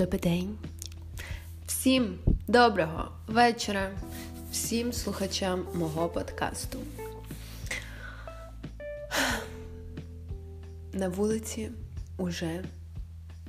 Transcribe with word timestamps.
Добрий 0.00 0.20
день. 0.20 0.58
Всім 1.66 2.18
доброго 2.48 3.08
вечора, 3.26 3.90
всім 4.52 4.92
слухачам 4.92 5.66
мого 5.74 6.08
подкасту. 6.08 6.78
На 10.92 11.08
вулиці 11.08 11.70
уже 12.16 12.64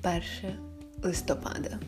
1 0.03 0.21
листопада. 1.03 1.79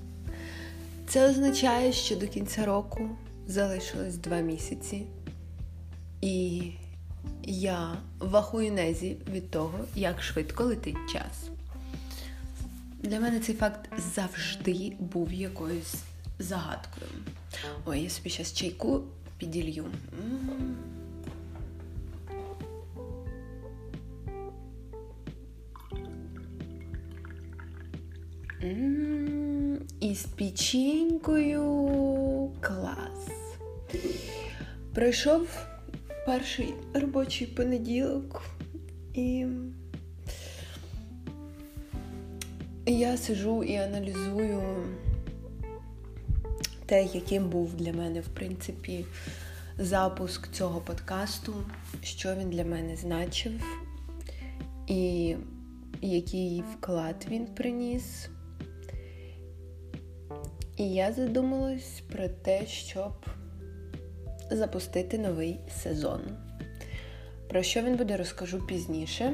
Це 1.07 1.29
означає, 1.29 1.93
що 1.93 2.15
до 2.15 2.27
кінця 2.27 2.65
року 2.65 3.09
залишилось 3.47 4.17
два 4.17 4.39
місяці, 4.39 5.05
і 6.21 6.63
я 7.43 7.97
в 8.19 8.35
ахуєнезі 8.35 9.17
від 9.31 9.51
того, 9.51 9.79
як 9.95 10.21
швидко 10.21 10.63
летить 10.63 11.09
час. 11.13 11.52
Для 13.03 13.19
мене 13.19 13.39
цей 13.39 13.55
факт 13.55 13.89
завжди 14.15 14.93
був 14.99 15.33
якоюсь 15.33 15.95
загадкою. 16.39 17.11
Ой, 17.85 18.01
я 18.01 18.09
собі 18.09 18.29
зараз 18.29 18.53
чайку 18.53 19.01
піділью. 19.37 19.85
І 29.99 30.15
з 30.15 30.23
печенькою 30.23 31.61
клас. 32.61 33.29
Пройшов 34.93 35.47
перший 36.25 36.73
робочий 36.93 37.47
понеділок 37.47 38.41
і 39.13 39.45
я 42.93 43.17
сижу 43.17 43.63
і 43.63 43.75
аналізую 43.75 44.61
те, 46.85 47.03
яким 47.03 47.49
був 47.49 47.73
для 47.73 47.93
мене, 47.93 48.21
в 48.21 48.27
принципі, 48.27 49.05
запуск 49.77 50.51
цього 50.51 50.81
подкасту, 50.81 51.53
що 52.03 52.35
він 52.35 52.49
для 52.49 52.63
мене 52.65 52.95
значив, 52.95 53.51
і 54.87 55.35
який 56.01 56.63
вклад 56.73 57.25
він 57.29 57.45
приніс. 57.45 58.29
І 60.77 60.93
я 60.93 61.13
задумалась 61.13 62.01
про 62.11 62.27
те, 62.27 62.67
щоб 62.67 63.13
запустити 64.51 65.17
новий 65.17 65.59
сезон. 65.83 66.21
Про 67.49 67.63
що 67.63 67.81
він 67.81 67.95
буде, 67.95 68.17
розкажу 68.17 68.67
пізніше. 68.67 69.33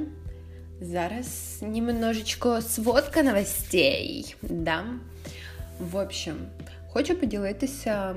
Зараз 0.82 1.60
немножечко 1.62 2.62
сводка 2.62 3.24
новостей. 3.24 4.36
Да? 4.42 4.86
В 5.80 5.98
общем, 5.98 6.36
хочу 6.88 7.16
поділитися, 7.16 8.16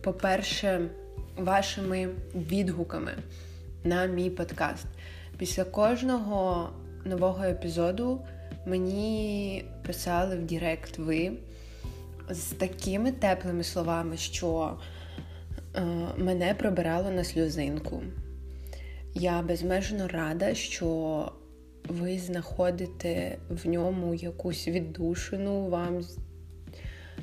по-перше, 0.00 0.88
вашими 1.36 2.08
відгуками 2.34 3.12
на 3.84 4.06
мій 4.06 4.30
подкаст. 4.30 4.86
Після 5.38 5.64
кожного 5.64 6.70
нового 7.04 7.44
епізоду 7.44 8.20
мені 8.66 9.64
писали 9.86 10.36
в 10.36 10.42
Директ 10.42 10.98
ви 10.98 11.32
з 12.30 12.42
такими 12.42 13.12
теплими 13.12 13.64
словами, 13.64 14.16
що 14.16 14.76
е, 15.76 15.82
мене 16.18 16.54
пробирало 16.54 17.10
на 17.10 17.24
сльозинку. 17.24 18.02
Я 19.14 19.42
безмежно 19.42 20.08
рада, 20.08 20.54
що 20.54 21.32
ви 21.88 22.18
знаходите 22.18 23.38
в 23.50 23.68
ньому 23.68 24.14
якусь 24.14 24.68
віддушину, 24.68 25.68
вам 25.68 26.04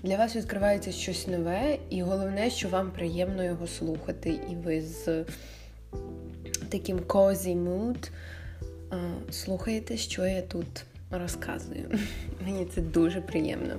для 0.04 0.18
вас 0.18 0.36
відкривається 0.36 0.92
щось 0.92 1.28
нове, 1.28 1.78
і 1.90 2.02
головне, 2.02 2.50
що 2.50 2.70
вам 2.70 2.92
приємно 2.92 3.44
його 3.44 3.68
слухати, 3.68 4.40
і 4.52 4.56
ви 4.56 4.82
з 4.82 5.26
таким 6.70 7.00
cozy 7.00 7.64
mood 7.64 8.10
слухаєте, 9.32 9.98
що 9.98 10.26
я 10.26 10.42
тут 10.42 10.86
розказую. 11.12 11.92
Мені 12.46 12.66
це 12.66 12.82
дуже 12.82 13.22
приємно. 13.22 13.76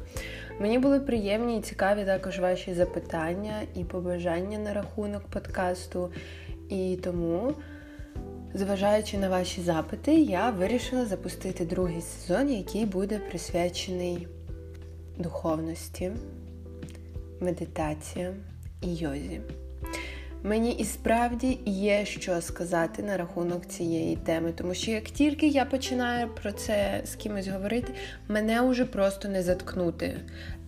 Мені 0.61 0.79
були 0.79 1.01
приємні 1.01 1.59
і 1.59 1.63
цікаві 1.63 2.05
також 2.05 2.39
ваші 2.39 2.75
запитання 2.75 3.61
і 3.75 3.85
побажання 3.85 4.59
на 4.59 4.75
рахунок 4.75 5.23
подкасту. 5.23 6.13
І 6.69 6.99
тому 7.03 7.55
Зважаючи 8.55 9.19
на 9.19 9.29
ваші 9.29 9.61
запити, 9.61 10.15
я 10.15 10.51
вирішила 10.51 11.07
запустити 11.07 11.65
другий 11.65 12.01
сезон, 12.01 12.53
який 12.53 12.87
буде 12.87 13.19
присвячений 13.19 14.29
духовності, 15.19 16.13
медитаціям 17.41 18.35
і 18.81 18.95
йозі. 18.95 19.41
Мені 20.43 20.73
і 20.73 20.85
справді 20.85 21.59
є 21.67 22.05
що 22.05 22.41
сказати 22.41 23.03
на 23.03 23.17
рахунок 23.17 23.67
цієї 23.67 24.17
теми, 24.17 24.53
тому 24.53 24.75
що 24.75 24.91
як 24.91 25.05
тільки 25.05 25.49
я 25.49 25.65
починаю 25.65 26.29
про 26.29 26.53
це 26.53 27.03
з 27.05 27.15
кимось 27.15 27.49
говорити, 27.49 27.93
мене 28.29 28.61
вже 28.61 28.85
просто 28.85 29.29
не 29.29 29.43
заткнути. 29.43 30.17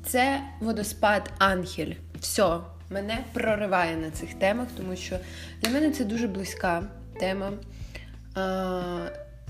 Це 0.07 0.41
водоспад 0.61 1.31
Ангель. 1.39 1.93
Все, 2.21 2.59
мене 2.91 3.19
прориває 3.33 3.97
на 3.97 4.11
цих 4.11 4.35
темах, 4.35 4.69
тому 4.77 4.97
що 4.97 5.19
для 5.63 5.71
мене 5.71 5.91
це 5.91 6.05
дуже 6.05 6.29
близька 6.29 6.83
тема 7.21 7.53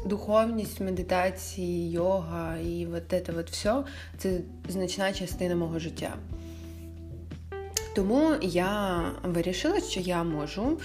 духовність, 0.06 0.80
медитації, 0.80 1.90
йога 1.90 2.56
і 2.56 2.86
от 2.86 3.02
це 3.08 3.32
от 3.38 3.50
все 3.50 3.84
це 4.18 4.40
значна 4.68 5.12
частина 5.12 5.56
мого 5.56 5.78
життя. 5.78 6.14
Тому 7.94 8.32
я 8.42 9.02
вирішила, 9.22 9.80
що 9.80 10.00
я 10.00 10.22
можу 10.24 10.80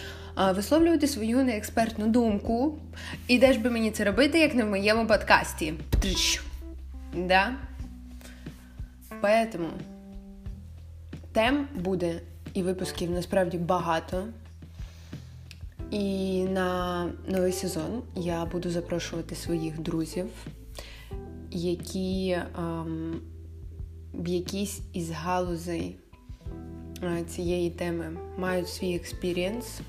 висловлювати 0.56 1.08
свою 1.08 1.44
неекспертну 1.44 2.08
думку. 2.08 2.80
І 3.28 3.40
де 3.40 3.54
ж 3.54 3.60
би 3.60 3.70
мені 3.70 3.92
це 3.92 4.04
робити, 4.04 4.40
як 4.40 4.56
не 4.56 4.64
в 4.64 4.70
моєму 4.70 5.08
подкасті? 5.08 5.74
Да? 7.16 7.52
Поэтому 9.22 9.70
тем 11.34 11.68
буде 11.76 12.22
і 12.54 12.64
випусків 12.64 13.12
насправді 13.12 13.58
багато. 13.58 14.24
І 15.92 16.44
на 16.44 17.06
новий 17.28 17.52
сезон 17.52 18.02
я 18.16 18.46
буду 18.46 18.70
запрошувати 18.70 19.36
своїх 19.36 19.80
друзів, 19.80 20.26
які 21.52 22.38
ем, 22.58 23.22
в 24.14 24.28
якійсь 24.28 24.82
із 24.94 25.12
галузей 25.12 25.96
е, 27.04 27.24
цієї 27.24 27.70
теми 27.70 28.18
мають 28.38 28.70
свій 28.70 28.96
experience. 28.96 29.82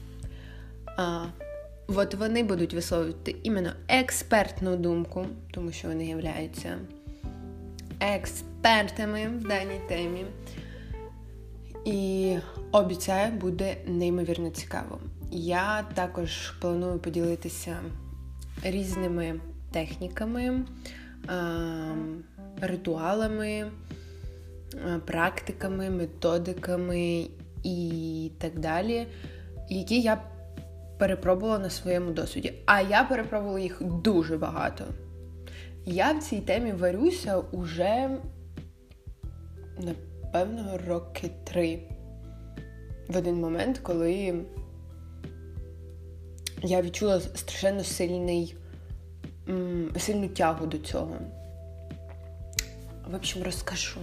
От 1.89 2.15
вони 2.15 2.43
будуть 2.43 2.75
висловлювати 2.75 3.37
іменно 3.43 3.71
експертну 3.89 4.77
думку, 4.77 5.27
тому 5.50 5.72
що 5.72 5.89
вони 5.89 6.06
являються 6.06 6.78
експертами 8.00 9.28
в 9.28 9.49
даній 9.49 9.81
темі. 9.89 10.25
І 11.84 12.37
обіцяю, 12.72 13.33
буде 13.33 13.77
неймовірно 13.87 14.50
цікаво. 14.50 14.99
Я 15.31 15.87
також 15.95 16.51
планую 16.61 16.99
поділитися 16.99 17.77
різними 18.65 19.41
техніками, 19.71 20.61
ритуалами, 22.61 23.71
практиками, 25.07 25.91
методиками 25.91 27.27
і 27.63 28.31
так 28.39 28.59
далі, 28.59 29.07
які 29.69 30.01
я 30.01 30.23
перепробувала 30.99 31.59
на 31.59 31.71
своєму 31.71 32.11
досвіді. 32.11 32.53
А 32.67 32.81
я 32.81 33.05
перепробувала 33.05 33.61
їх 33.61 33.83
дуже 33.83 34.39
багато. 34.39 34.84
Я 35.87 36.13
в 36.13 36.22
цій 36.22 36.41
темі 36.41 36.72
варюся 36.72 37.39
уже, 37.39 38.19
напевно, 39.78 40.78
роки 40.89 41.31
три. 41.45 41.78
В 43.09 43.16
один 43.16 43.34
момент, 43.34 43.78
коли 43.78 44.34
я 46.62 46.83
відчула 46.83 47.21
страшенно 47.21 47.84
сильний, 47.84 48.57
сильну 49.98 50.28
тягу 50.28 50.66
до 50.66 50.78
цього. 50.78 51.16
В 53.10 53.15
общем, 53.15 53.42
розкажу. 53.42 54.01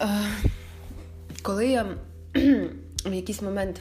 Е, 0.00 0.06
коли 1.42 1.68
я 1.68 1.86
в 3.04 3.12
якийсь 3.12 3.42
момент 3.42 3.80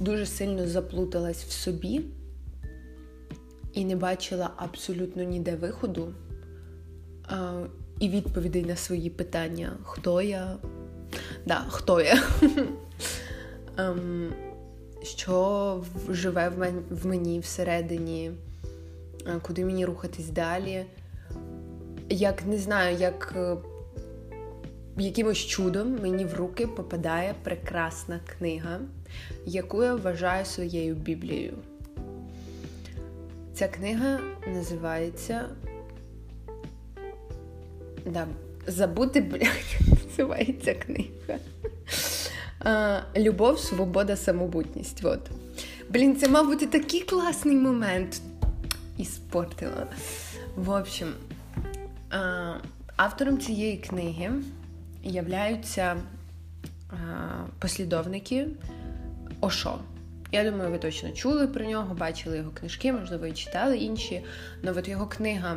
дуже 0.00 0.26
сильно 0.26 0.66
заплуталась 0.66 1.44
в 1.44 1.52
собі 1.52 2.00
і 3.72 3.84
не 3.84 3.96
бачила 3.96 4.50
абсолютно 4.56 5.22
ніде 5.22 5.56
виходу 5.56 6.14
е, 7.30 7.36
і 8.00 8.08
відповідей 8.08 8.64
на 8.64 8.76
свої 8.76 9.10
питання, 9.10 9.76
хто 9.82 10.22
я, 10.22 10.56
да, 11.46 11.64
хто 11.68 12.00
я. 12.00 12.22
Що 15.02 15.84
живе 16.10 16.48
в 16.90 17.06
мені 17.06 17.40
всередині, 17.40 18.30
куди 19.42 19.64
мені 19.64 19.84
рухатись 19.84 20.28
далі. 20.28 20.84
Як 22.08 22.46
не 22.46 22.58
знаю, 22.58 22.96
як 22.96 23.32
е, 23.36 23.56
якимось 24.96 25.38
чудом 25.38 25.98
мені 26.02 26.24
в 26.24 26.34
руки 26.34 26.66
попадає 26.66 27.34
прекрасна 27.42 28.20
книга, 28.38 28.80
яку 29.46 29.84
я 29.84 29.94
вважаю 29.94 30.44
своєю 30.44 30.94
Біблією. 30.94 31.54
Ця 33.54 33.68
книга 33.68 34.20
називається. 34.46 35.44
Да, 38.06 38.26
Забути, 38.66 39.20
блядь, 39.20 39.78
називається 40.06 40.74
книга. 40.74 41.38
Любов, 43.16 43.60
свобода, 43.60 44.16
самобутність. 44.16 45.02
Вот. 45.02 45.30
Блін, 45.88 46.16
це, 46.16 46.28
мабуть, 46.28 46.62
і 46.62 46.66
такий 46.66 47.00
класний 47.00 47.56
момент. 47.56 48.20
І 48.98 49.04
спортила. 49.04 49.86
В 50.56 50.70
общем, 50.70 51.12
автором 52.96 53.38
цієї 53.38 53.76
книги 53.76 54.30
являються 55.02 55.96
послідовники 57.58 58.46
Ошо. 59.40 59.78
Я 60.32 60.50
думаю, 60.50 60.70
ви 60.70 60.78
точно 60.78 61.10
чули 61.10 61.46
про 61.46 61.64
нього, 61.64 61.94
бачили 61.94 62.36
його 62.36 62.50
книжки, 62.50 62.92
можливо, 62.92 63.26
і 63.26 63.32
читали 63.32 63.76
інші. 63.76 64.22
Але 64.62 64.72
от 64.78 64.88
його 64.88 65.06
книга 65.06 65.56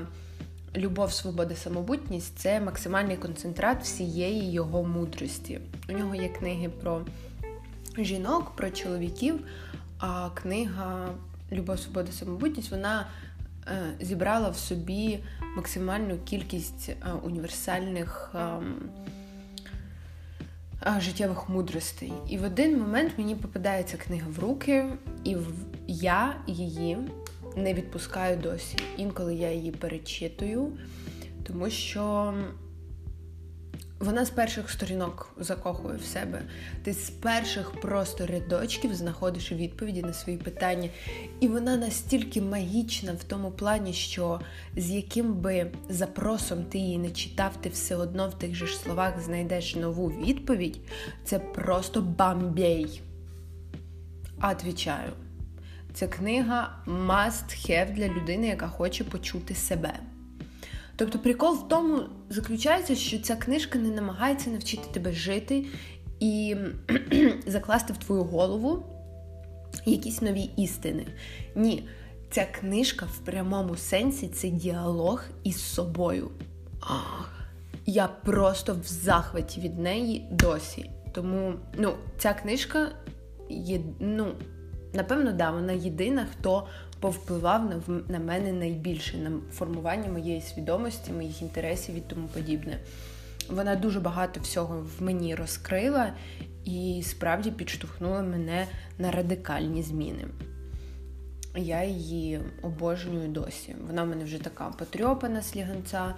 Любов, 0.76 1.14
свобода, 1.14 1.56
самобутність 1.56 2.40
це 2.40 2.60
максимальний 2.60 3.18
концентрат 3.18 3.84
всієї 3.84 4.52
його 4.52 4.84
мудрості. 4.84 5.60
У 5.90 5.92
нього 5.92 6.16
є 6.16 6.30
книги 6.30 6.70
про 6.70 7.02
жінок, 7.98 8.52
про 8.56 8.70
чоловіків, 8.70 9.40
а 10.00 10.30
книга 10.34 11.10
Любов, 11.52 11.80
свобода, 11.80 12.12
самобутність 12.12 12.72
вона 12.72 13.08
е, 13.68 13.94
зібрала 14.02 14.50
в 14.50 14.58
собі 14.58 15.20
максимальну 15.56 16.18
кількість 16.26 16.90
е, 16.90 16.96
універсальних. 17.24 18.36
Е, 18.36 18.60
життєвих 21.00 21.50
мудростей. 21.50 22.14
І 22.30 22.38
в 22.38 22.44
один 22.44 22.80
момент 22.80 23.12
мені 23.18 23.36
попадається 23.36 23.98
книга 23.98 24.28
в 24.30 24.40
руки, 24.40 24.86
і 25.24 25.38
я 25.88 26.36
її 26.48 26.98
не 27.56 27.74
відпускаю 27.74 28.38
досі. 28.38 28.78
Інколи 28.98 29.36
я 29.36 29.52
її 29.52 29.72
перечитую, 29.72 30.72
тому 31.44 31.70
що 31.70 32.34
вона 34.04 34.26
з 34.26 34.30
перших 34.30 34.70
сторінок 34.70 35.30
закохує 35.38 35.98
в 35.98 36.06
себе. 36.06 36.42
Ти 36.84 36.94
з 36.94 37.10
перших 37.10 37.72
просто 37.82 38.26
рядочків 38.26 38.96
знаходиш 38.96 39.52
відповіді 39.52 40.02
на 40.02 40.14
свої 40.14 40.38
питання. 40.38 40.90
І 41.40 41.48
вона 41.48 41.78
настільки 41.78 42.42
магічна 42.42 43.14
в 43.14 43.24
тому 43.24 43.52
плані, 43.52 43.94
що 43.94 44.40
з 44.78 44.90
яким 44.90 45.34
би 45.34 45.72
запросом 45.90 46.64
ти 46.64 46.78
її 46.78 46.98
не 46.98 47.12
читав, 47.12 47.62
ти 47.62 47.70
все 47.70 47.96
одно 47.96 48.30
в 48.30 48.34
тих 48.34 48.56
же 48.56 48.68
ж 48.68 48.78
словах 48.78 49.22
знайдеш 49.22 49.76
нову 49.76 50.08
відповідь. 50.08 50.80
Це 51.24 51.40
просто 51.40 52.02
бамбей. 52.02 53.02
Отвічаю. 54.52 55.12
Ця 55.94 56.08
книга 56.08 56.76
must 56.88 57.70
have 57.70 57.94
для 57.94 58.08
людини, 58.08 58.48
яка 58.48 58.68
хоче 58.68 59.04
почути 59.04 59.56
себе. 59.56 59.94
Тобто 60.96 61.20
прикол 61.20 61.56
в 61.56 61.68
тому 61.68 62.02
заключається, 62.30 62.96
що 62.96 63.20
ця 63.20 63.36
книжка 63.36 63.80
не 63.80 63.90
намагається 63.90 64.50
навчити 64.50 64.84
тебе 64.94 65.12
жити 65.12 65.66
і 66.20 66.56
закласти 67.48 67.94
в 67.94 67.98
твою 67.98 68.24
голову 68.24 68.84
якісь 69.86 70.22
нові 70.22 70.50
істини. 70.58 71.06
Ні, 71.56 71.88
ця 72.32 72.46
книжка 72.46 73.06
в 73.06 73.18
прямому 73.18 73.76
сенсі 73.78 74.28
це 74.28 74.50
діалог 74.50 75.24
із 75.44 75.62
собою. 75.62 76.32
Я 77.86 78.08
просто 78.08 78.74
в 78.74 78.84
захваті 78.84 79.62
від 79.62 79.80
неї 79.80 80.28
досі. 80.32 80.90
Тому 81.12 81.54
ну, 81.78 81.94
ця 82.18 82.34
книжка 82.34 82.92
є, 83.50 83.80
ну, 84.00 84.34
напевно, 84.94 85.32
да, 85.32 85.52
вона 85.52 85.74
єдина, 85.74 86.28
хто 86.32 86.68
повпливав 87.00 87.66
на 87.66 88.02
на 88.08 88.20
мене 88.20 88.54
найбільше 88.54 89.18
на 89.18 89.32
формування 89.52 90.12
моєї 90.12 90.42
свідомості, 90.42 91.12
моїх 91.12 91.42
інтересів 91.42 91.96
і 91.96 92.02
тому 92.02 92.28
подібне. 92.28 92.80
Вона 93.50 93.76
дуже 93.76 94.00
багато 94.00 94.40
всього 94.40 94.86
в 94.98 95.04
мені 95.04 95.36
розкрила 95.36 96.14
і 96.66 97.04
справді 97.06 97.52
підштовхнула 97.52 98.22
мене 98.22 98.68
на 99.00 99.12
радикальні 99.12 99.84
зміни. 99.84 100.26
Я 101.56 101.84
її 101.84 102.40
обожнюю 102.62 103.28
досі. 103.28 103.76
Вона 103.88 104.04
в 104.04 104.08
мене 104.08 104.24
вже 104.24 104.38
така 104.38 104.66
потрьопана 104.66 105.42
сліганця, 105.42 106.16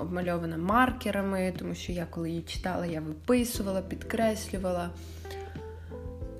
обмальована 0.00 0.56
маркерами, 0.56 1.54
тому 1.58 1.74
що 1.74 1.92
я, 1.92 2.06
коли 2.10 2.30
її 2.30 2.42
читала, 2.42 2.86
я 2.86 3.00
виписувала, 3.00 3.82
підкреслювала 3.82 4.90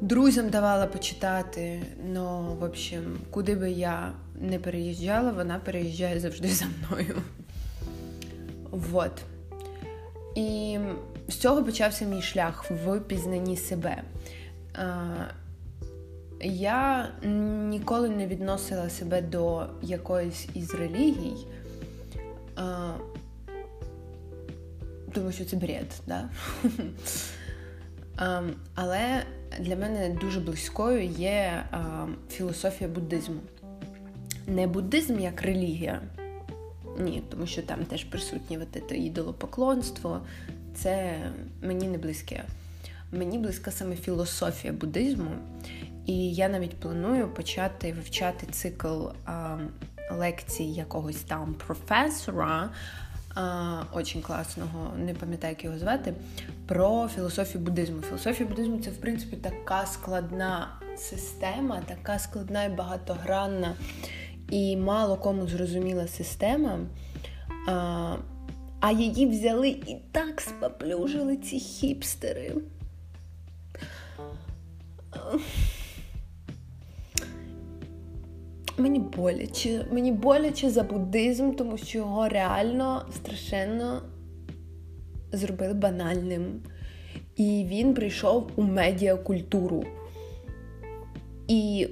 друзям 0.01 0.51
давала 0.51 0.87
почитати. 0.87 1.83
Ну, 2.05 2.57
в 2.61 2.65
общем, 2.65 3.19
куди 3.31 3.55
би 3.55 3.71
я 3.71 4.13
не 4.41 4.59
переїжджала, 4.59 5.33
вона 5.33 5.59
переїжджає 5.59 6.21
завжди 6.21 6.49
за 6.49 6.65
мною. 6.65 7.23
Вот. 8.71 9.13
І 10.35 10.79
з 11.29 11.37
цього 11.37 11.65
почався 11.65 12.05
мій 12.05 12.23
шлях 12.23 12.71
в 12.71 13.01
пізнанні 13.01 13.57
себе. 13.57 14.03
Я 16.43 17.09
ніколи 17.69 18.09
не 18.09 18.27
відносила 18.27 18.91
себе 18.91 19.23
до 19.23 19.67
якоїсь 19.83 20.49
із 20.55 20.75
релігій, 20.75 21.47
тому 25.13 25.33
що 25.33 25.45
це 25.45 25.57
бред, 25.57 25.87
да? 26.07 26.29
Але 28.75 29.23
для 29.59 29.77
мене 29.77 30.17
дуже 30.21 30.41
близькою 30.41 31.05
є 31.05 31.65
філософія 32.31 32.91
буддизму. 32.91 33.41
Не 34.47 34.67
буддизм 34.67 35.19
як 35.19 35.43
релігія, 35.43 36.01
ні, 36.99 37.23
тому 37.31 37.47
що 37.47 37.63
там 37.63 37.85
теж 37.85 38.05
присутнє 38.05 38.67
ідолопоклонство, 38.91 40.21
це 40.75 41.19
мені 41.63 41.89
не 41.89 41.99
близьке. 41.99 42.45
Мені 43.13 43.39
близька 43.39 43.71
саме 43.71 43.97
філософія 43.97 44.73
буддизму, 44.73 45.31
і 46.07 46.35
я 46.35 46.49
навіть 46.49 46.81
планую 46.81 47.29
почати 47.29 47.93
вивчати 47.93 48.47
цикл 48.47 49.07
а, 49.25 49.59
лекцій 50.11 50.65
якогось 50.65 51.17
там 51.17 51.55
професора 51.55 52.71
очень 53.93 54.23
класного, 54.23 54.97
не 54.97 55.15
пам'ятаю, 55.15 55.53
як 55.53 55.65
його 55.65 55.79
звати, 55.79 56.15
про 56.67 57.09
філософію 57.09 57.65
буддизму. 57.65 58.03
Філософія 58.03 58.49
буддизму 58.49 58.79
це, 58.79 58.91
в 58.91 58.97
принципі, 58.97 59.37
така 59.37 59.87
складна 59.87 60.69
система, 60.97 61.83
така 61.87 62.19
складна 62.19 62.65
і 62.65 62.69
багатогранна 62.69 63.75
і 64.51 64.77
мало 64.77 65.17
кому 65.17 65.47
зрозуміла 65.47 66.09
система. 66.09 66.79
А, 68.81 68.91
її 68.93 69.27
взяли 69.27 69.69
і 69.69 69.97
так 70.13 70.41
споплюжили 70.41 71.37
ці 71.37 71.59
хіпстери. 71.59 72.55
Мені 78.79 78.99
боляче. 78.99 79.87
Мені 79.91 80.13
боляче 80.13 80.71
за 80.71 80.83
буддизм, 80.83 81.53
тому 81.53 81.79
що 81.79 81.99
його 81.99 82.29
реально 82.29 83.07
страшенно 83.17 84.03
зробили 85.33 85.75
банальним. 85.75 86.61
І 87.37 87.67
він 87.69 87.95
прийшов 87.95 88.51
у 88.57 88.63
медіакультуру. 88.63 89.85
І 91.49 91.89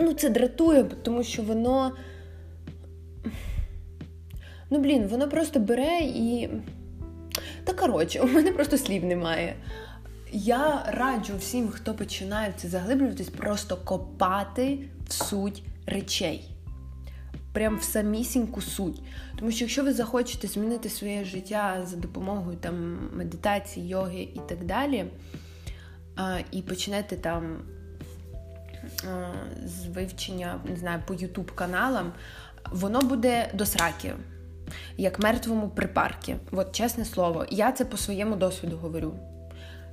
ну, 0.00 0.12
це 0.12 0.30
дратує, 0.30 0.84
тому 0.84 1.22
що 1.22 1.42
воно. 1.42 1.92
Ну, 4.70 4.78
блін, 4.78 5.06
воно 5.06 5.28
просто 5.28 5.60
бере 5.60 5.98
і. 6.00 6.48
Та 7.64 7.72
коротше, 7.72 8.20
у 8.20 8.26
мене 8.26 8.52
просто 8.52 8.78
слів 8.78 9.04
немає. 9.04 9.56
Я 10.32 10.84
раджу 10.88 11.36
всім, 11.38 11.68
хто 11.68 11.94
починає 11.94 12.50
в 12.56 12.60
це 12.60 12.68
заглиблюватись, 12.68 13.28
просто 13.28 13.76
копати 13.76 14.78
в 15.08 15.12
суть 15.12 15.62
речей. 15.90 16.50
Прям 17.52 17.78
в 17.78 17.82
самісіньку 17.82 18.60
суть. 18.60 19.02
Тому 19.38 19.50
що 19.52 19.64
якщо 19.64 19.84
ви 19.84 19.92
захочете 19.92 20.48
змінити 20.48 20.88
своє 20.88 21.24
життя 21.24 21.86
за 21.86 21.96
допомогою 21.96 22.56
там, 22.56 22.98
медитації, 23.12 23.88
йоги 23.88 24.20
і 24.20 24.40
так 24.48 24.64
далі, 24.64 25.04
а, 26.16 26.38
і 26.52 26.62
почнете 26.62 27.16
там 27.16 27.58
а, 29.08 29.32
з 29.66 29.86
вивчення, 29.86 30.60
не 30.70 30.76
знаю, 30.76 31.02
по 31.06 31.14
Ютуб 31.14 31.52
каналам, 31.52 32.12
воно 32.70 33.00
буде 33.00 33.50
до 33.54 33.66
сраки, 33.66 34.12
як 34.96 35.18
мертвому 35.18 35.68
припарки. 35.68 36.36
От 36.52 36.72
чесне 36.72 37.04
слово, 37.04 37.46
я 37.50 37.72
це 37.72 37.84
по 37.84 37.96
своєму 37.96 38.36
досвіду 38.36 38.76
говорю. 38.76 39.14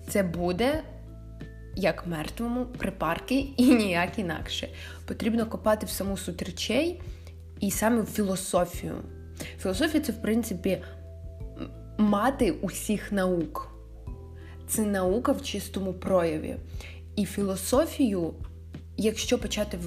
Це 0.09 0.23
буде 0.23 0.83
як 1.77 2.07
мертвому, 2.07 2.65
припарки 2.65 3.39
і 3.57 3.75
ніяк 3.75 4.19
інакше. 4.19 4.69
Потрібно 5.05 5.45
копати 5.45 5.85
в 5.85 5.89
саму 5.89 6.17
суть 6.17 6.41
речей 6.41 7.01
і 7.59 7.71
саме 7.71 8.01
в 8.01 8.05
філософію. 8.05 8.95
Філософія 9.61 10.03
це, 10.03 10.11
в 10.11 10.21
принципі, 10.21 10.77
мати 11.97 12.51
усіх 12.51 13.11
наук. 13.11 13.71
Це 14.67 14.81
наука 14.81 15.31
в 15.31 15.41
чистому 15.41 15.93
прояві. 15.93 16.55
І 17.15 17.25
філософію, 17.25 18.33
якщо 18.97 19.39
почати 19.39 19.77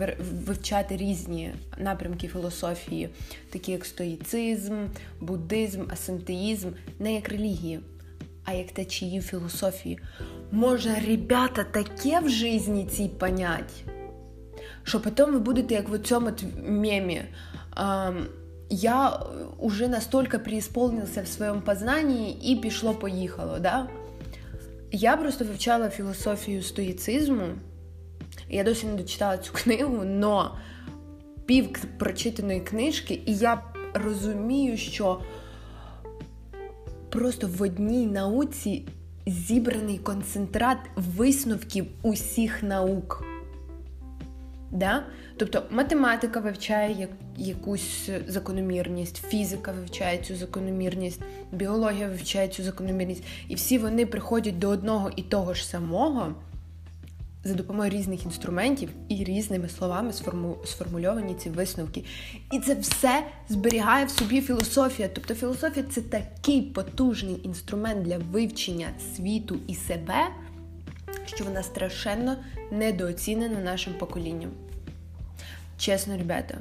вивчати 0.47 0.97
різні 0.97 1.55
напрямки 1.79 2.29
філософії, 2.29 3.09
такі 3.51 3.73
як 3.73 3.85
стоїцизм, 3.85 4.77
буддизм, 5.21 5.83
асентеїзм, 5.93 6.69
не 6.99 7.15
як 7.15 7.29
релігії, 7.29 7.81
а 8.45 8.53
як 8.53 8.73
течії 8.73 9.21
філософії, 9.21 9.99
можна, 10.52 10.97
ребята, 11.09 11.64
таке 11.64 12.21
в 12.21 12.28
житті 12.28 12.87
цій 12.90 13.09
понять, 13.09 13.85
що 14.83 15.00
потім 15.00 15.33
ви 15.33 15.38
будете 15.38 15.75
як 15.75 15.88
в 15.88 15.99
цьому 15.99 16.30
мемі. 16.69 17.23
Я 18.71 19.21
уже 19.59 19.88
настолько 19.88 20.38
преисполнился 20.38 21.23
в 21.23 21.26
своєму 21.26 21.61
познанні 21.61 22.33
і 22.33 22.57
пішло-поїхало. 22.57 23.59
Да? 23.59 23.88
Я 24.92 25.16
просто 25.16 25.45
вивчала 25.45 25.88
філософію 25.88 26.62
стоїцизму. 26.62 27.47
Я 28.49 28.64
досі 28.64 28.87
не 28.87 28.95
дочитала 28.95 29.38
цю 29.38 29.52
книгу, 29.52 30.04
но 30.04 30.59
пів 31.47 31.71
прочитаної 31.99 32.61
книжки, 32.61 33.23
і 33.26 33.37
я 33.37 33.62
розумію, 33.95 34.76
що 34.76 35.21
просто 37.09 37.49
в 37.59 37.62
одній 37.62 38.07
науці 38.07 38.88
зібраний 39.31 39.99
концентрат 39.99 40.79
висновків 40.97 41.87
усіх 42.03 42.63
наук. 42.63 43.25
Да? 44.73 45.05
Тобто 45.37 45.63
математика 45.71 46.41
вивчає 46.41 47.09
якусь 47.37 48.11
закономірність, 48.29 49.23
фізика 49.29 49.73
вивчає 49.73 50.19
цю 50.19 50.37
закономірність, 50.37 51.21
біологія 51.53 52.09
вивчає 52.09 52.49
цю 52.49 52.63
закономірність, 52.63 53.25
і 53.49 53.55
всі 53.55 53.79
вони 53.79 54.07
приходять 54.07 54.59
до 54.59 54.69
одного 54.69 55.11
і 55.17 55.23
того 55.23 55.55
ж 55.55 55.67
самого 55.67 56.35
за 57.45 57.55
допомогою 57.55 57.91
різних 57.91 58.25
інструментів 58.25 58.91
і 59.09 59.25
різними 59.25 59.69
словами 59.69 60.13
сформу... 60.13 60.57
сформульовані 60.65 61.35
ці 61.35 61.51
висновки. 61.51 62.05
І 62.53 62.59
це 62.61 62.75
все 62.75 63.27
зберігає 63.49 64.05
в 64.05 64.11
собі 64.11 64.41
філософія. 64.41 65.09
Тобто 65.15 65.35
філософія 65.35 65.87
це 65.91 66.01
такий 66.01 66.63
потужний 66.63 67.41
інструмент 67.43 68.03
для 68.03 68.19
вивчення 68.19 68.89
світу 69.17 69.59
і 69.67 69.75
себе, 69.75 70.29
що 71.25 71.45
вона 71.45 71.63
страшенно 71.63 72.37
недооцінена 72.71 73.61
нашим 73.61 73.95
поколінням. 73.95 74.51
Чесно, 75.79 76.19
ребята, 76.19 76.59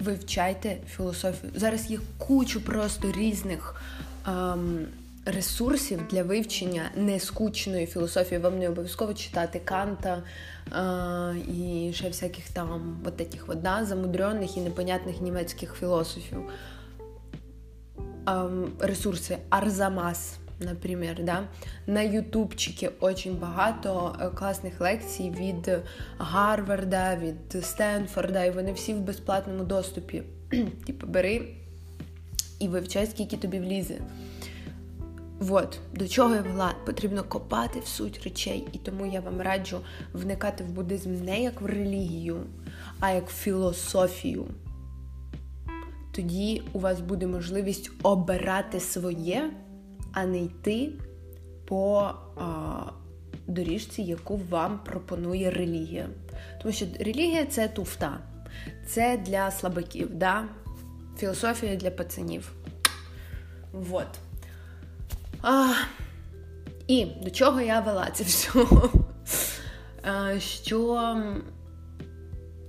вивчайте 0.00 0.76
філософію. 0.96 1.52
Зараз 1.56 1.90
є 1.90 1.98
кучу 2.18 2.60
просто 2.60 3.12
різних. 3.12 3.82
Ем, 4.26 4.86
ресурсів 5.26 6.00
для 6.10 6.22
вивчення 6.22 6.90
нескучної 6.96 7.86
філософії. 7.86 8.40
Вам 8.40 8.58
не 8.58 8.68
обов'язково 8.68 9.14
читати 9.14 9.60
Канта 9.64 10.22
а, 10.70 11.32
і 11.48 11.92
ще 11.94 12.08
всяких 12.08 12.48
там 12.48 12.98
этих 13.04 13.46
вот, 13.46 13.62
да, 13.62 13.84
замудрених 13.84 14.56
і 14.56 14.60
непонятних 14.60 15.20
німецьких 15.20 15.74
філософів. 15.74 16.38
А, 18.24 18.48
ресурси 18.80 19.38
Арзамас. 19.50 20.36
Наприклад, 20.60 21.16
да? 21.24 21.48
на 21.86 22.02
Ютубчикі 22.02 22.90
дуже 23.00 23.30
багато 23.30 24.16
е, 24.20 24.28
класних 24.28 24.80
лекцій 24.80 25.30
від 25.30 25.70
Гарварда, 26.18 27.16
від 27.16 27.64
Стенфорда, 27.64 28.44
і 28.44 28.50
вони 28.50 28.72
всі 28.72 28.94
в 28.94 29.00
безплатному 29.00 29.64
доступі. 29.64 30.22
Типу, 30.86 31.06
бери 31.06 31.48
і 32.58 32.68
вивчай, 32.68 33.06
скільки 33.06 33.36
тобі 33.36 33.60
влізе. 33.60 33.98
От, 35.40 35.78
до 35.94 36.08
чого 36.08 36.34
я 36.34 36.42
вела, 36.42 36.74
потрібно 36.86 37.24
копати 37.24 37.80
в 37.80 37.86
суть 37.86 38.20
речей, 38.24 38.68
і 38.72 38.78
тому 38.78 39.06
я 39.06 39.20
вам 39.20 39.40
раджу 39.40 39.80
вникати 40.12 40.64
в 40.64 40.68
буддизм 40.68 41.24
не 41.24 41.42
як 41.42 41.60
в 41.60 41.66
релігію, 41.66 42.42
а 43.00 43.10
як 43.10 43.28
в 43.28 43.32
філософію. 43.32 44.46
Тоді 46.12 46.62
у 46.72 46.78
вас 46.78 47.00
буде 47.00 47.26
можливість 47.26 47.90
обирати 48.02 48.80
своє, 48.80 49.50
а 50.12 50.26
не 50.26 50.42
йти 50.42 50.92
по 51.64 52.10
а, 52.36 52.82
доріжці, 53.46 54.02
яку 54.02 54.40
вам 54.50 54.80
пропонує 54.84 55.50
релігія. 55.50 56.08
Тому 56.62 56.72
що 56.72 56.86
релігія 57.00 57.46
це 57.46 57.68
туфта, 57.68 58.18
це 58.86 59.16
для 59.26 59.50
слабаків, 59.50 60.14
да? 60.14 60.44
філософія 61.18 61.76
для 61.76 61.90
пацанів. 61.90 62.52
Вот. 63.72 64.08
А, 65.42 65.72
І 66.86 67.04
до 67.04 67.30
чого 67.30 67.60
я 67.60 67.80
вела 67.80 68.10
це 68.14 68.24
все? 68.24 68.50
А, 70.02 70.40
Що. 70.40 71.16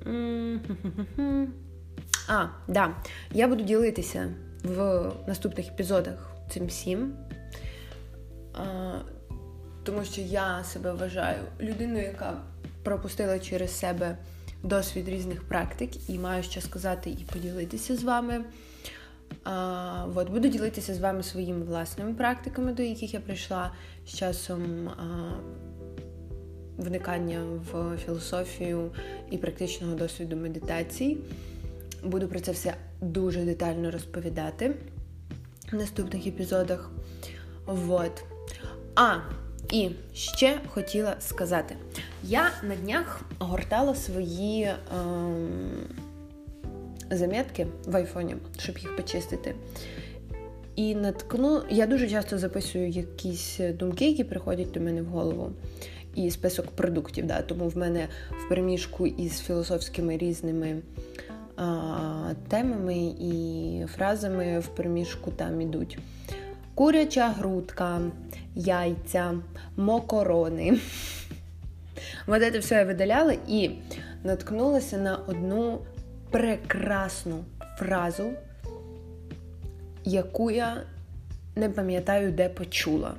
А, 2.29 2.47
да. 2.67 2.95
Я 3.31 3.47
буду 3.47 3.63
ділитися 3.63 4.33
в 4.63 5.11
наступних 5.27 5.67
епізодах 5.67 6.31
цим 6.49 6.67
всім. 6.67 7.13
Тому 9.83 10.03
що 10.03 10.21
я 10.21 10.63
себе 10.63 10.93
вважаю 10.93 11.43
людиною, 11.61 12.03
яка 12.03 12.41
пропустила 12.83 13.39
через 13.39 13.79
себе 13.79 14.17
досвід 14.63 15.09
різних 15.09 15.43
практик 15.43 16.09
і 16.09 16.19
маю 16.19 16.43
що 16.43 16.61
сказати 16.61 17.09
і 17.09 17.25
поділитися 17.33 17.95
з 17.95 18.03
вами. 18.03 18.45
А, 19.43 20.05
от, 20.15 20.29
Буду 20.29 20.47
ділитися 20.47 20.93
з 20.93 20.99
вами 20.99 21.23
своїми 21.23 21.65
власними 21.65 22.13
практиками, 22.13 22.73
до 22.73 22.83
яких 22.83 23.13
я 23.13 23.19
прийшла 23.19 23.71
з 24.05 24.13
часом 24.13 24.89
а, 24.89 25.31
вникання 26.77 27.41
в 27.71 27.97
філософію 27.97 28.91
і 29.31 29.37
практичного 29.37 29.95
досвіду 29.95 30.35
медитації. 30.35 31.17
Буду 32.03 32.27
про 32.27 32.39
це 32.39 32.51
все 32.51 32.75
дуже 33.01 33.41
детально 33.41 33.91
розповідати 33.91 34.75
в 35.71 35.75
наступних 35.75 36.27
епізодах. 36.27 36.91
Вот. 37.65 38.23
А, 38.95 39.15
і 39.71 39.89
ще 40.13 40.59
хотіла 40.67 41.15
сказати: 41.19 41.75
я 42.23 42.51
на 42.63 42.75
днях 42.75 43.21
гортала 43.39 43.95
свої. 43.95 44.63
Е, 44.63 44.77
заметки 47.11 47.67
в 47.85 47.95
айфоні, 47.95 48.35
щоб 48.57 48.77
їх 48.77 48.95
почистити. 48.95 49.55
І 50.75 50.95
наткну, 50.95 51.61
я 51.69 51.87
дуже 51.87 52.09
часто 52.09 52.37
записую 52.37 52.89
якісь 52.89 53.59
думки, 53.73 54.07
які 54.07 54.23
приходять 54.23 54.71
до 54.71 54.79
мене 54.79 55.01
в 55.01 55.05
голову, 55.05 55.51
і 56.15 56.31
список 56.31 56.67
продуктів. 56.67 57.25
Да? 57.25 57.41
Тому 57.41 57.67
в 57.67 57.77
мене 57.77 58.07
в 58.45 58.49
переміжку 58.49 59.07
із 59.07 59.39
філософськими 59.39 60.17
різними 60.17 60.77
а, 61.55 62.33
темами 62.47 62.97
і 63.19 63.85
фразами 63.95 64.59
в 64.59 64.67
переміжку 64.67 65.31
там 65.31 65.61
ідуть 65.61 65.97
куряча 66.77 67.29
грудка, 67.29 68.01
яйця, 68.55 69.33
мокорони. 69.77 70.79
Вот 72.27 72.41
це 72.51 72.59
все 72.59 72.75
я 72.75 72.85
видаляла 72.85 73.33
і 73.47 73.71
наткнулася 74.23 74.97
на 74.97 75.15
одну 75.15 75.79
прекрасну 76.31 77.43
фразу, 77.77 78.31
яку 80.03 80.51
я 80.51 80.83
не 81.55 81.69
пам'ятаю, 81.69 82.31
де 82.31 82.49
почула. 82.49 83.13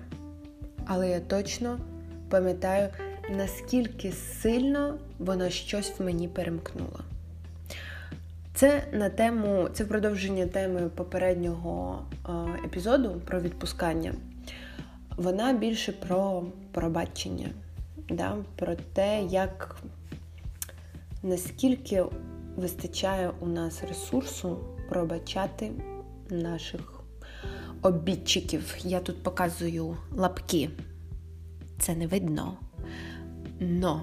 Але 0.87 1.11
я 1.11 1.21
точно 1.21 1.79
пам'ятаю, 2.29 2.89
наскільки 3.37 4.13
сильно 4.13 4.99
вона 5.19 5.51
щось 5.51 5.93
в 5.99 6.05
мені 6.05 6.29
перемкнула. 6.29 7.01
Це 8.55 8.85
на 8.93 9.11
тему, 9.11 9.69
це 9.73 9.85
продовження 9.85 10.47
теми 10.47 10.89
попереднього 10.89 12.03
епізоду 12.65 13.21
про 13.25 13.41
відпускання. 13.41 14.15
Вона 15.17 15.53
більше 15.53 15.93
про 15.93 16.45
пробачення, 16.73 17.49
да? 18.11 18.37
про 18.57 18.75
те, 18.93 19.23
як 19.23 19.77
наскільки 21.23 22.05
вистачає 22.59 23.31
у 23.41 23.47
нас 23.47 23.83
ресурсу 23.89 24.57
пробачати 24.89 25.71
наших 26.31 27.01
обідчиків. 27.83 28.77
Я 28.85 29.01
тут 29.01 29.23
показую 29.23 29.97
лапки. 30.17 30.71
Це 31.79 31.95
не 31.95 32.07
видно. 32.07 32.57
Но 33.61 34.03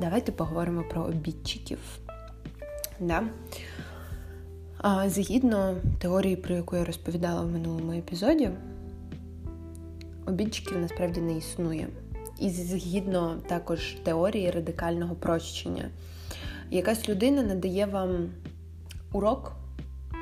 давайте 0.00 0.32
поговоримо 0.32 0.84
про 0.90 1.02
обідчиків. 1.02 1.78
Да? 3.00 3.24
А, 4.78 5.08
Згідно 5.08 5.76
теорії, 5.98 6.36
про 6.36 6.54
яку 6.54 6.76
я 6.76 6.84
розповідала 6.84 7.40
в 7.42 7.50
минулому 7.50 7.92
епізоді, 7.92 8.50
обідчиків 10.26 10.78
насправді 10.78 11.20
не 11.20 11.36
існує. 11.36 11.88
І 12.38 12.50
згідно 12.50 13.36
також 13.48 13.96
теорії 14.04 14.50
радикального 14.50 15.14
прощення 15.14 15.90
якась 16.70 17.08
людина 17.08 17.42
надає 17.42 17.86
вам 17.86 18.30
урок, 19.12 19.52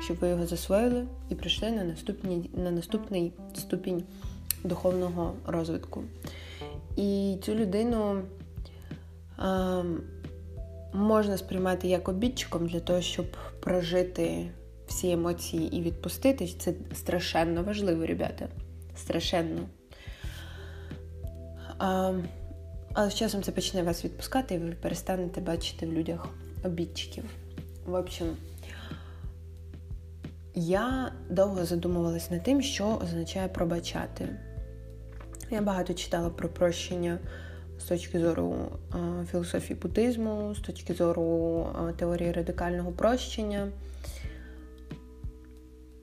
щоб 0.03 0.17
ви 0.17 0.29
його 0.29 0.45
засвоїли 0.45 1.05
і 1.29 1.35
прийшли 1.35 1.71
на 1.71 1.83
наступні, 1.83 2.49
на 2.53 2.71
наступний 2.71 3.33
ступінь 3.53 4.03
духовного 4.63 5.33
розвитку. 5.47 6.03
І 6.95 7.37
цю 7.43 7.55
людину 7.55 8.21
а, 9.37 9.83
можна 10.93 11.37
сприймати 11.37 11.87
як 11.87 12.09
обідчиком 12.09 12.67
для 12.67 12.79
того, 12.79 13.01
щоб 13.01 13.25
прожити 13.59 14.49
всі 14.87 15.11
емоції 15.11 15.77
і 15.77 15.81
відпустити. 15.81 16.47
Це 16.47 16.73
страшенно 16.93 17.63
важливо, 17.63 18.05
ребята. 18.05 18.47
Страшенно. 18.95 19.61
А, 21.77 22.13
Але 22.99 23.09
з 23.09 23.15
часом 23.15 23.43
це 23.43 23.51
почне 23.51 23.83
вас 23.83 24.05
відпускати, 24.05 24.55
і 24.55 24.57
ви 24.57 24.71
перестанете 24.71 25.41
бачити 25.41 25.85
в 25.87 25.93
людях 25.93 26.27
обідчиків. 26.63 27.23
В 27.85 27.93
общем, 27.93 28.27
я 30.55 31.11
довго 31.29 31.65
задумувалась 31.65 32.31
над 32.31 32.43
тим, 32.43 32.61
що 32.61 32.87
означає 33.03 33.47
пробачати. 33.47 34.29
Я 35.51 35.61
багато 35.61 35.93
читала 35.93 36.29
про 36.29 36.49
прощення 36.49 37.19
з 37.79 37.83
точки 37.83 38.19
зору 38.19 38.55
філософії 39.31 39.79
буддизму, 39.79 40.55
з 40.55 40.59
точки 40.59 40.93
зору 40.93 41.67
теорії 41.97 42.31
радикального 42.31 42.91
прощення, 42.91 43.67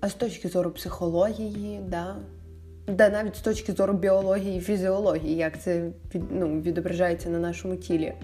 а 0.00 0.08
з 0.08 0.14
точки 0.14 0.48
зору 0.48 0.70
психології, 0.70 1.80
да, 1.88 2.16
да 2.86 3.08
навіть 3.08 3.36
з 3.36 3.40
точки 3.40 3.72
зору 3.72 3.92
біології 3.92 4.58
і 4.58 4.60
фізіології, 4.60 5.36
як 5.36 5.60
це 5.60 5.90
ну, 6.30 6.60
відображається 6.60 7.30
на 7.30 7.38
нашому 7.38 7.76
тілі. 7.76 8.14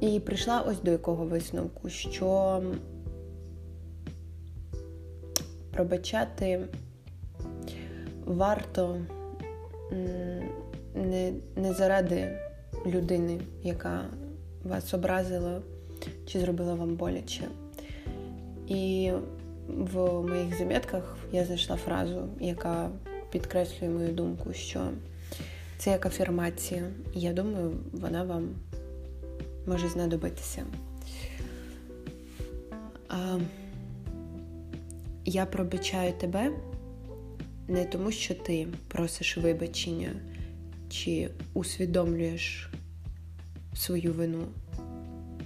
І 0.00 0.20
прийшла 0.20 0.60
ось 0.60 0.82
до 0.82 0.90
якого 0.90 1.24
висновку, 1.24 1.88
що 1.88 2.62
пробачати 5.72 6.60
варто 8.24 9.00
не, 10.94 11.32
не 11.56 11.72
заради 11.72 12.38
людини, 12.86 13.40
яка 13.62 14.04
вас 14.64 14.94
образила 14.94 15.60
чи 16.26 16.40
зробила 16.40 16.74
вам 16.74 16.96
боляче. 16.96 17.44
І 18.66 19.12
в 19.68 20.22
моїх 20.22 20.58
замітках 20.58 21.16
я 21.32 21.44
знайшла 21.44 21.76
фразу, 21.76 22.28
яка 22.40 22.90
підкреслює 23.30 23.90
мою 23.90 24.12
думку, 24.12 24.52
що 24.52 24.88
це 25.78 25.90
як 25.90 26.06
афірмація. 26.06 26.90
І 27.14 27.20
я 27.20 27.32
думаю, 27.32 27.76
вона 27.92 28.24
вам 28.24 28.48
може 29.66 29.88
знадобитися. 29.88 30.64
А, 33.08 33.38
Я 35.24 35.46
пробачаю 35.46 36.12
тебе 36.12 36.52
не 37.68 37.84
тому, 37.84 38.10
що 38.12 38.34
ти 38.34 38.68
просиш 38.88 39.36
вибачення 39.36 40.12
чи 40.90 41.30
усвідомлюєш 41.54 42.70
свою 43.74 44.12
вину. 44.12 44.44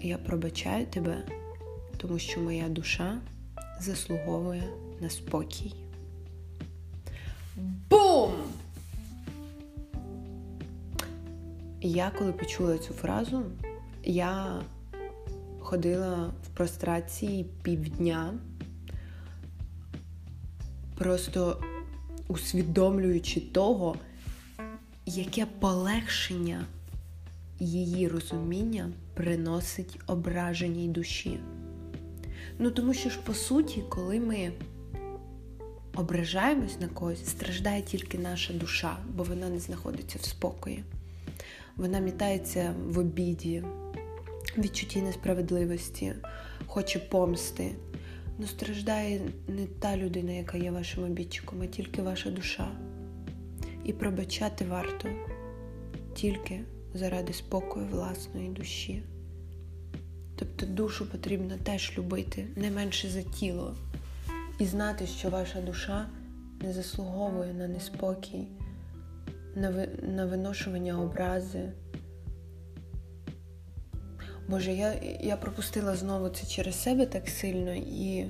Я 0.03 0.19
пробачаю 0.19 0.87
тебе, 0.87 1.17
тому 1.97 2.19
що 2.19 2.41
моя 2.41 2.69
душа 2.69 3.21
заслуговує 3.81 4.63
на 5.01 5.11
спокій. 5.11 5.75
Я 11.83 12.11
коли 12.11 12.33
почула 12.33 12.79
цю 12.79 12.95
фразу, 12.95 13.43
я 14.05 14.63
ходила 15.61 16.33
в 16.45 16.49
прострації 16.49 17.47
півдня, 17.63 18.35
просто 20.99 21.63
усвідомлюючи 22.29 23.41
того, 23.41 23.97
яке 25.07 25.47
полегшення 25.47 26.65
її 27.59 28.09
розуміння 28.09 28.91
приносить 29.15 30.01
ображеній 30.07 30.89
душі. 30.89 31.41
Ну, 32.59 32.71
тому 32.71 32.95
що 32.95 33.11
ж, 33.11 33.19
по 33.25 33.35
суті, 33.35 33.83
коли 33.89 34.21
ми 34.21 34.53
ображаємось 35.95 36.81
на 36.81 36.89
когось, 36.89 37.27
страждає 37.27 37.83
тільки 37.83 38.19
наша 38.19 38.53
душа, 38.53 38.97
бо 39.15 39.23
вона 39.23 39.49
не 39.49 39.59
знаходиться 39.59 40.19
в 40.19 40.25
спокої. 40.25 40.85
Вона 41.81 41.99
мітається 41.99 42.75
в 42.87 42.99
обіді, 42.99 43.65
відчутті 44.59 45.03
несправедливості, 45.03 46.13
хоче 46.67 46.99
помсти. 46.99 47.71
Ну 48.39 48.47
страждає 48.47 49.21
не 49.49 49.67
та 49.67 49.97
людина, 49.97 50.33
яка 50.33 50.59
є 50.59 50.71
вашим 50.71 51.05
обідчиком, 51.05 51.63
а 51.63 51.67
тільки 51.67 52.03
ваша 52.03 52.31
душа. 52.31 52.71
І 53.85 53.93
пробачати 53.93 54.65
варто 54.65 55.09
тільки 56.15 56.61
заради 56.95 57.33
спокою 57.33 57.87
власної 57.87 58.49
душі. 58.49 59.03
Тобто 60.37 60.67
душу 60.67 61.11
потрібно 61.11 61.57
теж 61.63 61.93
любити 61.99 62.47
не 62.57 62.71
менше 62.71 63.09
за 63.09 63.23
тіло 63.23 63.77
і 64.59 64.65
знати, 64.65 65.07
що 65.07 65.31
ваша 65.31 65.61
душа 65.61 66.07
не 66.63 66.73
заслуговує 66.73 67.55
на 67.55 67.69
неспокій, 67.69 68.47
на 70.03 70.27
виношування 70.27 71.01
образи. 71.01 71.73
Боже, 74.49 74.73
я 74.73 74.95
я 75.21 75.37
пропустила 75.37 75.97
знову 75.97 76.29
це 76.29 76.47
через 76.47 76.83
себе 76.83 77.07
так 77.07 77.29
сильно 77.29 77.75
і 77.75 78.27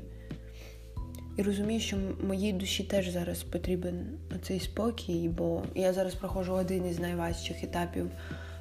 і 1.37 1.43
розумію, 1.43 1.81
що 1.81 1.97
моїй 2.27 2.53
душі 2.53 2.85
теж 2.85 3.11
зараз 3.11 3.43
потрібен 3.43 4.19
цей 4.43 4.61
спокій, 4.61 5.31
бо 5.39 5.63
я 5.75 5.93
зараз 5.93 6.15
проходжу 6.15 6.53
один 6.53 6.87
із 6.87 6.99
найважчих 6.99 7.65
етапів 7.65 8.11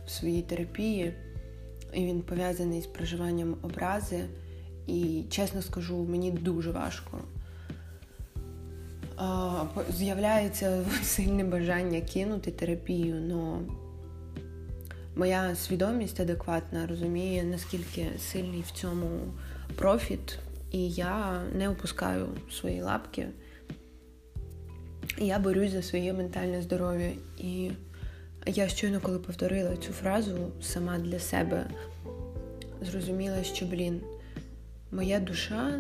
в 0.06 0.10
своїй 0.10 0.42
терапії, 0.42 1.14
і 1.94 2.06
він 2.06 2.22
пов'язаний 2.22 2.82
з 2.82 2.86
проживанням 2.88 3.58
образи. 3.62 4.26
І 4.88 5.24
чесно 5.30 5.62
скажу, 5.62 6.04
мені 6.04 6.32
дуже 6.32 6.72
важко. 6.72 7.20
З'являється 9.90 10.86
сильне 11.04 11.44
бажання 11.44 12.02
кинути 12.02 12.52
терапію, 12.52 13.16
але 13.32 13.60
моя 15.16 15.56
свідомість 15.56 16.20
адекватна 16.20 16.88
розуміє, 16.88 17.44
наскільки 17.44 18.08
сильний 18.20 18.62
в 18.62 18.72
цьому 18.72 19.08
профіт, 19.76 20.40
і 20.72 20.90
я 20.90 21.42
не 21.54 21.70
опускаю 21.70 22.28
свої 22.52 22.82
лапки. 22.82 23.28
Я 25.18 25.40
борюсь 25.40 25.72
за 25.72 25.82
своє 25.82 26.14
ментальне 26.14 26.62
здоров'я. 26.62 27.12
І 27.38 27.72
я 28.46 28.68
щойно, 28.68 29.00
коли 29.02 29.20
повторила 29.20 29.78
цю 29.78 29.94
фразу 29.94 30.52
сама 30.62 30.98
для 30.98 31.20
себе, 31.20 31.66
зрозуміла, 32.82 33.44
що, 33.44 33.66
блін, 33.66 34.02
моя 34.92 35.20
душа 35.20 35.80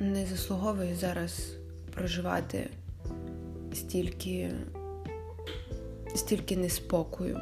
не 0.00 0.26
заслуговує 0.26 0.94
зараз 0.94 1.57
проживати 1.98 2.70
стільки, 3.74 4.50
стільки 6.14 6.56
неспокою. 6.56 7.40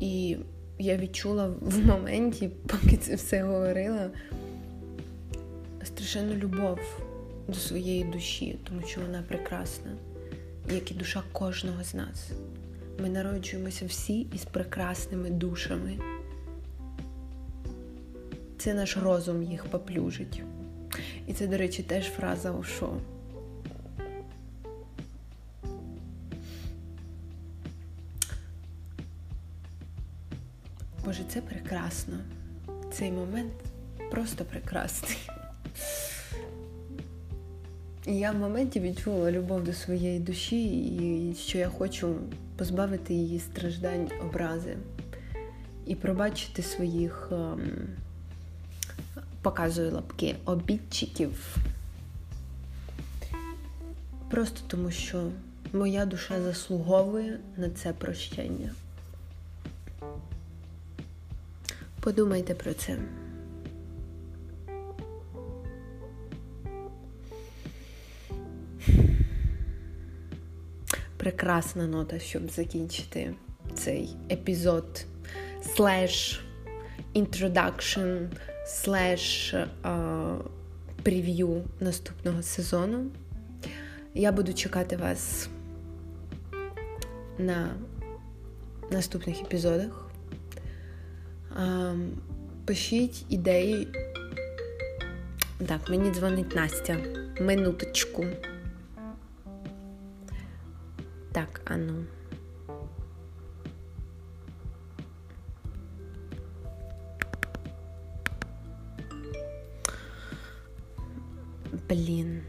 І 0.00 0.36
я 0.78 0.96
відчула 0.96 1.48
в 1.60 1.86
моменті, 1.86 2.50
поки 2.66 2.96
це 2.96 3.14
все 3.14 3.42
говорила, 3.42 4.10
страшенну 5.84 6.34
любов 6.34 6.78
до 7.48 7.54
своєї 7.54 8.04
душі, 8.04 8.58
тому 8.68 8.82
що 8.86 9.00
вона 9.00 9.22
прекрасна, 9.28 9.90
як 10.74 10.90
і 10.90 10.94
душа 10.94 11.22
кожного 11.32 11.84
з 11.84 11.94
нас. 11.94 12.30
Ми 13.02 13.08
народжуємося 13.08 13.86
всі 13.86 14.20
із 14.20 14.44
прекрасними 14.44 15.30
душами. 15.30 15.98
Це 18.58 18.74
наш 18.74 18.96
розум 18.96 19.42
їх 19.42 19.64
поплюжить. 19.64 20.42
І 21.28 21.32
це, 21.32 21.46
до 21.46 21.56
речі, 21.56 21.82
теж 21.82 22.04
фраза 22.04 22.52
Ошо. 22.52 22.92
Боже, 31.04 31.22
це 31.28 31.40
прекрасно. 31.40 32.14
Цей 32.92 33.12
момент 33.12 33.52
просто 34.10 34.44
прекрасний. 34.44 35.18
І 38.06 38.18
я 38.18 38.32
в 38.32 38.36
моменті 38.36 38.80
відчула 38.80 39.32
любов 39.32 39.64
до 39.64 39.72
своєї 39.72 40.20
душі, 40.20 40.66
і 40.86 41.34
що 41.34 41.58
я 41.58 41.68
хочу 41.68 42.16
позбавити 42.56 43.14
її 43.14 43.40
страждань, 43.40 44.10
образи 44.22 44.76
і 45.86 45.94
пробачити 45.94 46.62
своїх, 46.62 47.28
ем, 47.32 47.88
показую 49.42 49.92
лапки 49.92 50.36
обідчиків. 50.44 51.56
Просто 54.30 54.60
тому, 54.66 54.90
що 54.90 55.30
моя 55.72 56.06
душа 56.06 56.42
заслуговує 56.42 57.38
на 57.56 57.70
це 57.70 57.92
прощення. 57.92 58.70
Подумайте 62.00 62.54
про 62.54 62.74
це. 62.74 62.98
Прекрасна 71.16 71.86
нота, 71.86 72.18
щоб 72.18 72.50
закінчити 72.50 73.34
цей 73.74 74.16
епізод 74.30 75.06
slash 75.76 76.40
introduction 77.12 78.16
slash 78.68 79.54
прев'ю 81.02 81.62
наступного 81.80 82.42
сезону. 82.42 83.06
Я 84.14 84.32
буду 84.32 84.52
чекати 84.52 84.96
вас 84.96 85.48
на 87.38 87.74
наступних 88.90 89.40
епізодах. 89.40 90.10
Пишіть 92.64 93.24
ідеї. 93.28 93.88
Так, 95.66 95.90
мені 95.90 96.10
дзвонить 96.10 96.56
Настя. 96.56 96.96
Минуточку. 97.40 98.26
Так, 101.32 101.60
ану. 101.64 102.04
Блін. 111.88 112.40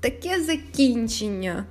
Таке 0.00 0.44
закінчення. 0.44 1.64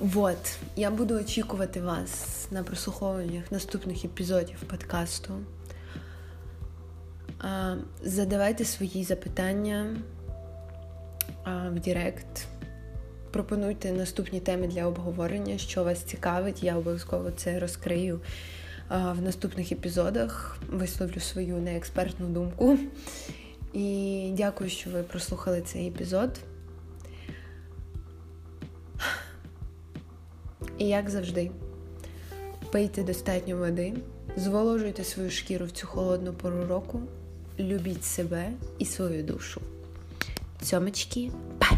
Вот, 0.00 0.58
я 0.76 0.90
буду 0.90 1.14
очікувати 1.14 1.80
вас 1.80 2.46
на 2.50 2.62
прослуховуваннях 2.62 3.52
наступних 3.52 4.04
епізодів 4.04 4.56
подкасту. 4.70 5.34
Задавайте 8.02 8.64
свої 8.64 9.04
запитання 9.04 9.96
в 11.46 11.80
Директ. 11.80 12.46
Пропонуйте 13.30 13.92
наступні 13.92 14.40
теми 14.40 14.66
для 14.66 14.86
обговорення, 14.86 15.58
що 15.58 15.84
вас 15.84 16.02
цікавить. 16.02 16.62
Я 16.62 16.76
обов'язково 16.76 17.30
це 17.30 17.58
розкрию 17.58 18.20
в 18.90 19.22
наступних 19.22 19.72
епізодах. 19.72 20.58
Висловлю 20.68 21.20
свою 21.20 21.56
неекспертну 21.56 22.26
думку. 22.26 22.78
І 23.72 24.30
дякую, 24.36 24.70
що 24.70 24.90
ви 24.90 25.02
прослухали 25.02 25.60
цей 25.60 25.88
епізод. 25.88 26.30
І 30.78 30.88
як 30.88 31.10
завжди, 31.10 31.50
пийте 32.72 33.02
достатньо 33.02 33.56
води, 33.56 33.94
зволожуйте 34.36 35.04
свою 35.04 35.30
шкіру 35.30 35.66
в 35.66 35.70
цю 35.70 35.86
холодну 35.86 36.32
пору 36.32 36.66
року, 36.66 37.02
любіть 37.58 38.04
себе 38.04 38.50
і 38.78 38.84
свою 38.84 39.22
душу. 39.22 39.60
Цьомочки, 40.60 41.30
бай! 41.60 41.77